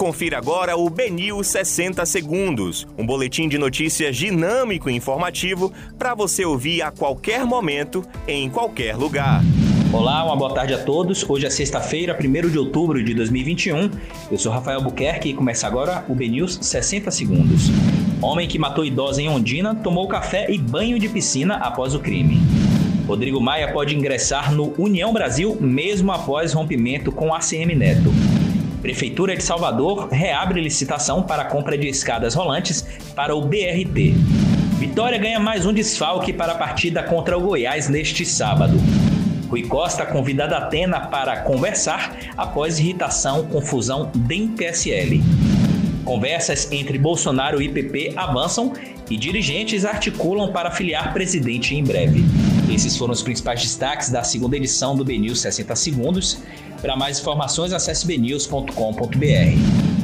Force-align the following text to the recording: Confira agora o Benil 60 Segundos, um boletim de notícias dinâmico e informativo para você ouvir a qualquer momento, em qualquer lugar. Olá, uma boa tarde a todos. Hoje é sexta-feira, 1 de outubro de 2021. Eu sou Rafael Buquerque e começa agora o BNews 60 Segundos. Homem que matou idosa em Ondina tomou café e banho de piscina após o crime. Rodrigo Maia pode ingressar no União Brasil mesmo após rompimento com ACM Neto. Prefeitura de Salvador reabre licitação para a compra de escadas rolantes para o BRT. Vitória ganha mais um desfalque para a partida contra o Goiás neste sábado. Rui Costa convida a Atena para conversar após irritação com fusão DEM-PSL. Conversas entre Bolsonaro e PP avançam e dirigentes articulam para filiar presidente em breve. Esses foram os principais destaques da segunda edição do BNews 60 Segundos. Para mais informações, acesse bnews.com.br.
Confira 0.00 0.38
agora 0.38 0.78
o 0.78 0.88
Benil 0.88 1.44
60 1.44 2.06
Segundos, 2.06 2.88
um 2.96 3.04
boletim 3.04 3.50
de 3.50 3.58
notícias 3.58 4.16
dinâmico 4.16 4.88
e 4.88 4.96
informativo 4.96 5.70
para 5.98 6.14
você 6.14 6.42
ouvir 6.42 6.80
a 6.80 6.90
qualquer 6.90 7.44
momento, 7.44 8.02
em 8.26 8.48
qualquer 8.48 8.96
lugar. 8.96 9.42
Olá, 9.92 10.24
uma 10.24 10.34
boa 10.34 10.54
tarde 10.54 10.72
a 10.72 10.78
todos. 10.78 11.22
Hoje 11.28 11.44
é 11.44 11.50
sexta-feira, 11.50 12.18
1 12.18 12.48
de 12.48 12.58
outubro 12.58 13.04
de 13.04 13.12
2021. 13.12 13.90
Eu 14.32 14.38
sou 14.38 14.50
Rafael 14.50 14.80
Buquerque 14.80 15.28
e 15.28 15.34
começa 15.34 15.66
agora 15.66 16.02
o 16.08 16.14
BNews 16.14 16.60
60 16.62 17.10
Segundos. 17.10 17.68
Homem 18.22 18.48
que 18.48 18.58
matou 18.58 18.86
idosa 18.86 19.20
em 19.20 19.28
Ondina 19.28 19.74
tomou 19.74 20.08
café 20.08 20.50
e 20.50 20.56
banho 20.56 20.98
de 20.98 21.10
piscina 21.10 21.56
após 21.56 21.94
o 21.94 22.00
crime. 22.00 22.40
Rodrigo 23.06 23.38
Maia 23.38 23.70
pode 23.70 23.94
ingressar 23.94 24.50
no 24.50 24.72
União 24.78 25.12
Brasil 25.12 25.58
mesmo 25.60 26.10
após 26.10 26.54
rompimento 26.54 27.12
com 27.12 27.34
ACM 27.34 27.74
Neto. 27.76 28.10
Prefeitura 28.80 29.36
de 29.36 29.42
Salvador 29.42 30.08
reabre 30.10 30.60
licitação 30.60 31.22
para 31.22 31.42
a 31.42 31.44
compra 31.44 31.76
de 31.76 31.86
escadas 31.86 32.34
rolantes 32.34 32.86
para 33.14 33.34
o 33.34 33.42
BRT. 33.42 34.14
Vitória 34.78 35.18
ganha 35.18 35.38
mais 35.38 35.66
um 35.66 35.72
desfalque 35.72 36.32
para 36.32 36.52
a 36.52 36.54
partida 36.54 37.02
contra 37.02 37.36
o 37.36 37.40
Goiás 37.42 37.90
neste 37.90 38.24
sábado. 38.24 38.78
Rui 39.50 39.64
Costa 39.64 40.06
convida 40.06 40.44
a 40.46 40.58
Atena 40.58 41.00
para 41.00 41.40
conversar 41.40 42.16
após 42.36 42.78
irritação 42.78 43.44
com 43.46 43.60
fusão 43.60 44.10
DEM-PSL. 44.14 45.20
Conversas 46.04 46.70
entre 46.72 46.98
Bolsonaro 46.98 47.60
e 47.60 47.68
PP 47.68 48.14
avançam 48.16 48.72
e 49.10 49.16
dirigentes 49.16 49.84
articulam 49.84 50.52
para 50.52 50.70
filiar 50.70 51.12
presidente 51.12 51.74
em 51.74 51.84
breve. 51.84 52.24
Esses 52.72 52.96
foram 52.96 53.12
os 53.12 53.22
principais 53.22 53.60
destaques 53.60 54.10
da 54.10 54.22
segunda 54.22 54.56
edição 54.56 54.96
do 54.96 55.04
BNews 55.04 55.40
60 55.40 55.74
Segundos. 55.76 56.38
Para 56.80 56.96
mais 56.96 57.18
informações, 57.20 57.72
acesse 57.72 58.06
bnews.com.br. 58.06 59.99